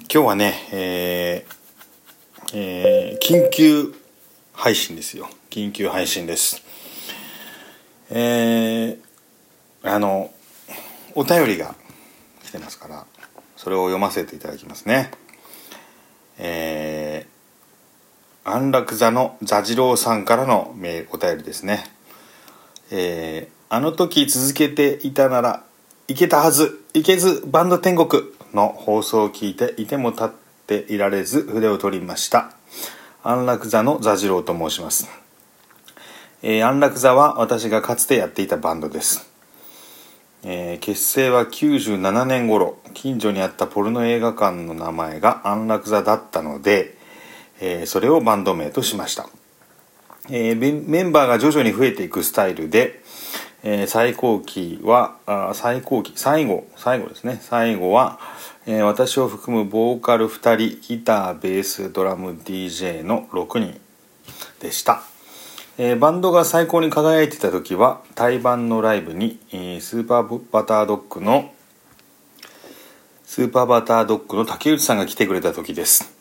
[0.00, 3.94] 今日はね、えーえー緊急
[4.52, 5.28] 配信ですよ。
[5.50, 6.62] 緊急配信です。
[8.10, 10.30] えーあの
[11.14, 11.74] お便りが
[12.44, 13.06] 来てますから
[13.56, 15.10] それを読ませていただきますね。
[16.38, 21.84] えー安楽座の座次郎さんからのメールお便りですね。
[22.90, 25.64] えーあの時続けていたなら
[26.06, 28.35] いけたはずいけずバンド天国。
[28.54, 30.28] の放送を聞いていても立っ
[30.66, 32.52] ていられず筆を取りました。
[33.28, 35.08] 安楽座の座次郎と申します、
[36.42, 39.28] えー安楽座は私がかつてやっていたバンドです、
[40.44, 46.96] えー結成は97年頃近所にあったポルノ映画館の名前が安楽座だったので、
[47.60, 49.28] えーそれをバンド名としました。
[50.30, 53.02] えーメンバーが徐々に増えていくスタイルで、
[53.64, 57.38] えー最高期はあ最高期最後最後ですね。
[57.42, 58.20] 最後は、
[58.68, 63.80] えー私を含むボーカル2人ギターベースドラム DJ の6人
[64.58, 65.02] でした、
[65.78, 71.52] えーバンドが最高に輝いてた時は対バンのライブに、えースーパーバタードッグの
[73.24, 76.12] スーパーバタードッグの竹内さんが来てくれた時です。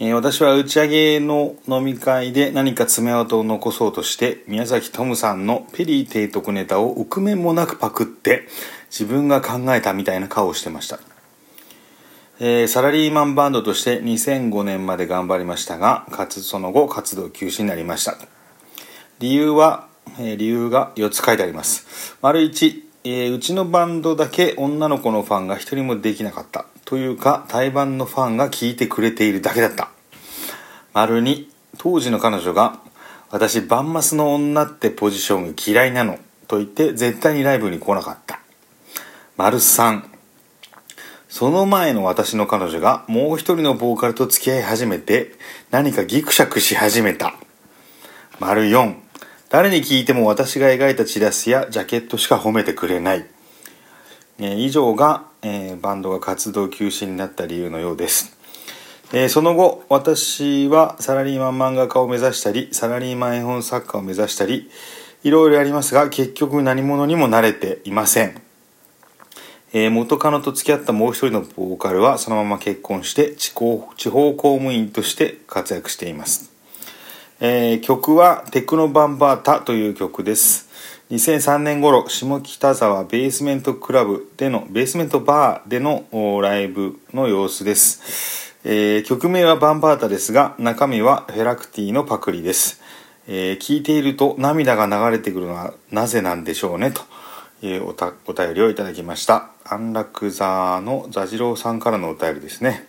[0.00, 8.48] えー私は打ち上げの飲み会で何か爪痕を残そうとして宮崎トムさんのペリー提督ネタを臆面もなくパクって
[8.90, 10.98] 自分が考えたみたいな顔をしてました、
[12.42, 18.16] えーサラリーマンバンドとして2005年まで頑張りましたがかつその後活動休止になりました。
[19.18, 19.88] 理由は、
[20.18, 22.16] えー理由が4つ書いてあります。
[22.22, 26.64] 丸1、えーうちのバンドだけ女の子のファンが一人もできなかった。
[26.86, 29.90] というか対バンのファンが聞いてくれているだけだった。
[30.94, 32.80] 丸2当時の彼女が
[33.28, 38.40] 「私バンマスの女ってポジションが嫌いなの」と言って絶対にライブに来なかった。
[39.36, 40.19] 丸3
[41.30, 45.32] その前の私の彼女がもう一人のボーカルと付き合い始めて
[45.70, 47.34] 何かギクシャクし始めた。
[48.40, 48.96] 丸4
[49.48, 53.26] 誰に聞いても私が描いたチラシやジャケットしか褒めてくれない、
[54.38, 58.36] え以上が、えーバンドが活動休止になった理由のようです、
[59.12, 64.70] えーその後私はサラリーマン漫画家を目指したりサラリーマン絵本作家を目指したり
[65.22, 68.49] いろいろありますが結局何者にもなれていません。
[69.72, 76.50] えー元カノと付き合ったもう一人のボーカルはそのまま結婚して地方地方公務員として活躍しています、
[77.40, 80.70] えー曲は「テクノバンバータ」という曲です。
[81.10, 86.04] 2003年頃下北沢ベースメントクラブでのベースメントバーでの
[86.40, 92.80] ライブの様子です、えー曲名はバンバータですが中身はフェラクティのパクリです、
[93.26, 97.02] えー聞いていると涙が流れてくるのはなぜなんでしょうねと。
[97.62, 99.50] いうおたお便りをいただきました。
[99.64, 102.88] 安楽座の座次郎さんからのお便りですね。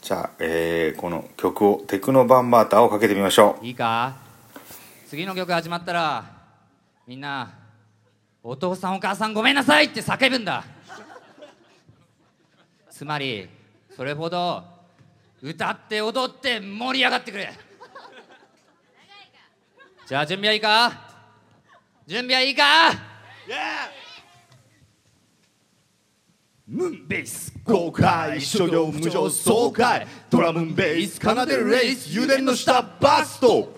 [0.00, 3.64] じゃあ、えーこの曲を「テクノバンバータ」をかけてみましょう。
[3.66, 4.16] いいか？
[5.08, 6.24] 次の曲始まったら
[7.06, 7.50] みんな
[8.42, 10.64] 「お父さんお母さんごめんなさい!」って叫ぶんだ。
[12.90, 13.48] つまり
[13.96, 14.64] それほど
[15.40, 17.52] 歌って踊って盛り上がってくれ。
[20.06, 20.92] じゃあ準備はいいか？
[22.06, 22.62] 準備はいいか？
[26.70, 33.72] ムンベース公開所領無常爽快ドラムンベース奏でるレース油田の下バスト。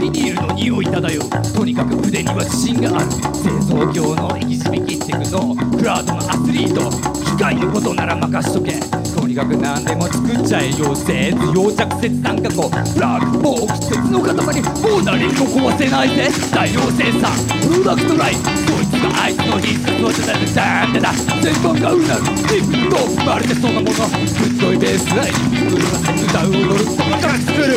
[0.00, 1.54] ビニールの匂い漂う。
[1.54, 3.25] とにかく腕には自信がある。
[6.56, 6.90] リート。
[7.36, 8.80] 機械のことなら任しとけ。
[9.12, 10.70] とにかく何でも作っちゃえ。
[10.72, 17.28] 溶接溶着切断加工プラグボーク鉄の塊ボーナリンゴ壊せないぜ大量生産
[17.60, 18.34] プロダクトライ。
[18.34, 22.22] ンそいつがあいつの必殺技だってダンダダ全般がうなる。
[22.24, 23.84] リップとまるでそのもの。
[23.84, 25.34] ぶっといベースライン。
[25.68, 25.76] 車
[26.12, 27.76] で歌う踊るそこから作る。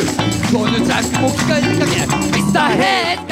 [0.52, 1.92] このジャックも機械にかけ。
[2.34, 3.29] ミスターヘッド。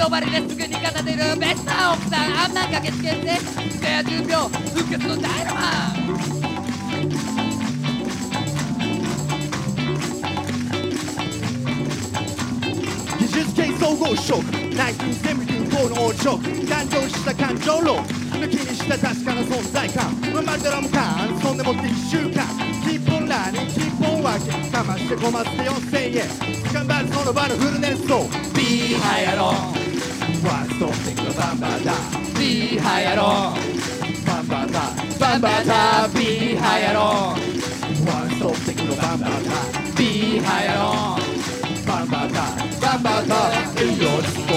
[0.00, 6.08] 呼ばれてすぐに片手るベスター奥さんあんなん駆けつけてスペア10秒復活のダイナマン
[13.18, 17.98] 技術系総合職1974の王職誕生した感情論。
[18.38, 20.14] 抜きにした確かな存在感。
[20.32, 22.67] ままドラム感そんでもって1週間。
[23.28, 24.38] 何日本は
[24.72, 26.24] かまして困って4000円
[26.72, 28.24] 頑張るその場のフルネスト
[28.56, 29.44] Be high やろ
[30.48, 31.92] ワンストッピングバンバーだ
[32.38, 33.52] Be high やろ
[34.24, 34.80] バンバーだ
[35.20, 39.52] バンバーだ Be high やろワンストッピングバンバーだ
[39.94, 41.20] Be high やろ
[41.86, 42.40] バンバーだ
[42.80, 44.47] バンバーだ In よ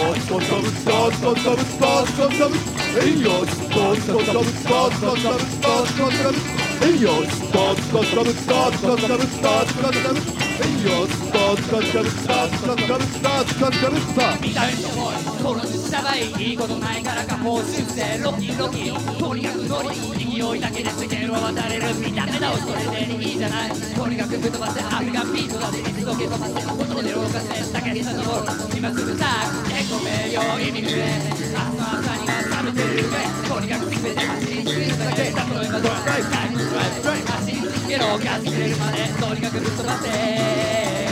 [18.51, 18.89] 見た目
[19.19, 19.75] とにかくだ
[20.65, 20.85] け
[22.59, 26.90] それでいいじゃないとにかくぶっ飛ばせアがピートだって水溶け飛ばせ
[27.91, 28.23] 音で動かせだけにさの
[28.73, 29.25] 今すぐさ
[29.67, 32.31] 結構名誉意味不明明日の朝には
[32.63, 41.10] 冷めてる上とにかく全て走り続けるだけ例えばドライブタイムドライブドライブ走り続けろガス切れるまでとにかくぶっ飛ばせ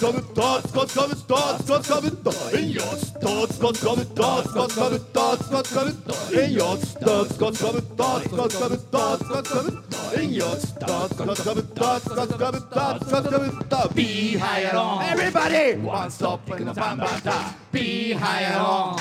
[0.00, 18.96] ツカブタツカツカブタツカツカブタエンヨツタツカツカブタツカツカブタツカツカブタエンヨツタツカツカブタツカツカブタツカツカブタエンヨツタツカツカブタツカツカブタツカツカブタ Be high alone Everybody One stop pick the bam bam da Be high alone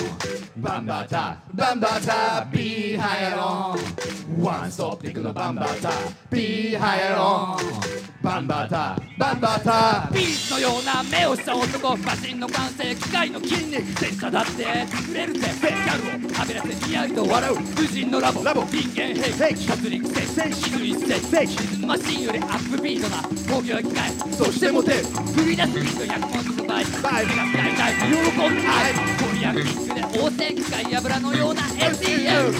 [0.57, 3.80] Bam bam da Bam bam da Be high alone
[4.38, 5.94] One stop pick the bam bam da
[6.30, 7.99] Be high alone
[8.30, 14.66] バンバータバンバータビーチのような目をした男マシンの完成機械の筋肉拙者だって
[15.10, 18.44] 売れるぜギャルをはべらせにやりと笑う無人のラボ。
[18.44, 18.64] ラボ。
[18.66, 20.70] 人間兵器活力戦戦士。
[20.70, 24.12] 一戦リズムマシンよりアップビートな工業機械。
[24.31, 24.98] そしてモテる。
[25.06, 26.86] 振り出すビート100本ずつ倍。
[27.02, 28.68] 倍が大体喜んで。
[28.70, 32.54] 愛コリアンキックで応戦機械油のような SEU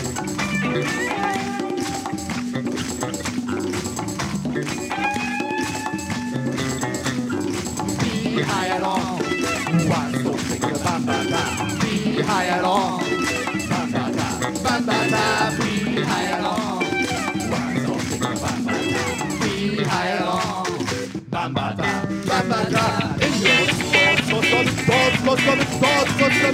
[26.30, 26.50] Costa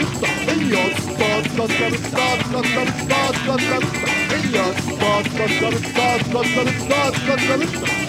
[0.54, 2.72] in your spot Costa Costa
[3.46, 3.78] Costa
[4.36, 5.68] in your spot Costa
[6.32, 6.64] Costa
[7.26, 7.56] Costa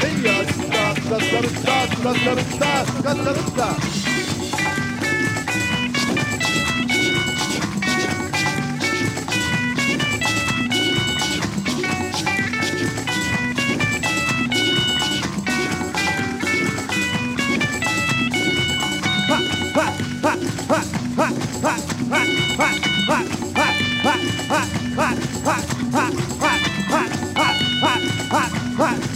[0.07, 2.23] in your spot Costa Costa
[3.03, 4.06] Costa
[28.77, 29.16] 快。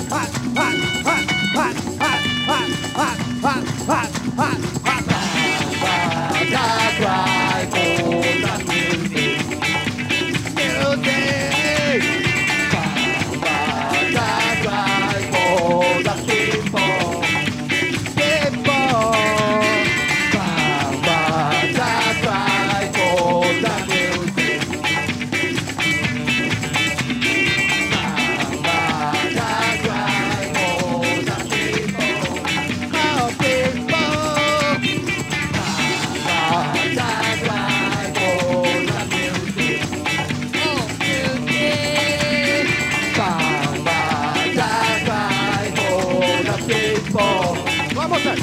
[48.11, 48.40] vamos a...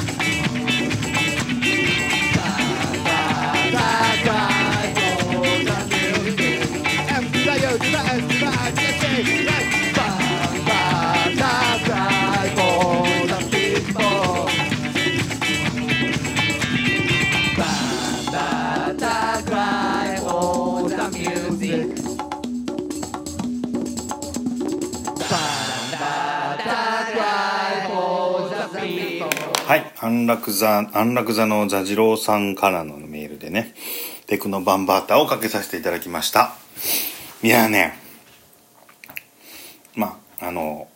[29.68, 29.92] はい。
[30.00, 33.74] 安楽座安楽座の座次郎さんからのメールでね
[34.26, 36.54] テクノバンバーターをかけさせていただきました。
[37.42, 37.98] いやね。
[39.94, 40.88] まああの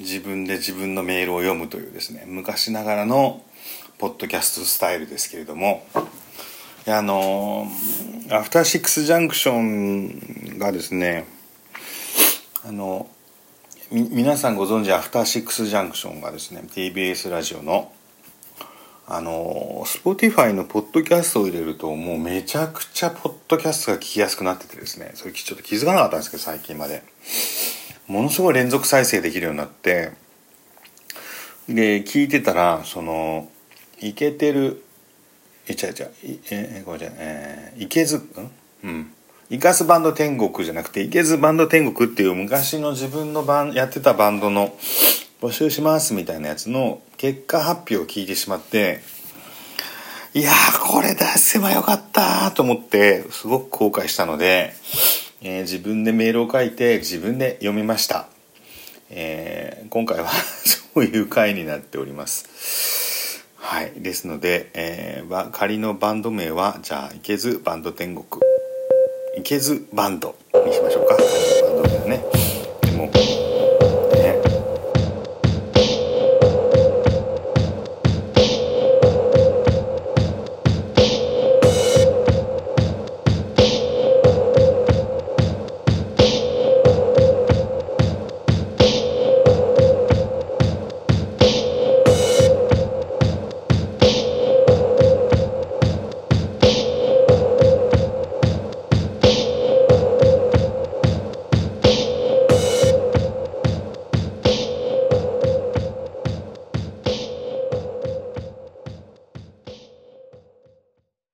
[0.00, 3.42] 自分で自分のメールを読むというですね昔ながらの
[3.96, 5.86] ポッドキャストスタイルですけれども
[6.86, 7.66] いやあの
[8.30, 11.24] アフターシックスジャンクションがですね
[12.68, 13.08] あの
[13.96, 17.92] 皆さんご存知アフターシックスジャンクションがですね TBS ラジオの
[19.06, 27.04] あの Spotify のポッドキャストを入れるともうめちゃくちゃポッドキャストが聞きやすくなっててですねそれちょっと気づかなかったんですけど最近まで。
[28.08, 30.10] ものすごい連続再生できるようになって
[31.68, 33.48] で聞いてたらその
[34.00, 34.84] イケてる
[35.68, 38.50] えちゃうちゃいえごめんなさいえ、いけずん？
[38.82, 39.13] うん。
[39.50, 44.74] イカスバンド天国じゃなくて、いけずバンド天国っていう昔の自分のバンやってたバンドの
[45.42, 49.02] 募集しますみたいなやつの結果発表を聞いてしまって、
[50.32, 54.72] いやーこれ出せばよかったと思って、すごく後悔したので、
[55.42, 58.26] えー自分でメールを書いて自分で読みました。
[59.10, 60.30] えー今回は
[60.94, 63.44] そういう回になっております。
[63.56, 63.92] はい。
[63.96, 68.42] ですので、えー仮のバンド名は、じゃあ、いけずバンド天国。
[69.36, 70.36] いけずバンド
[70.66, 71.16] にしましょうか。
[71.16, 71.20] バ
[71.70, 72.63] ンド名はね。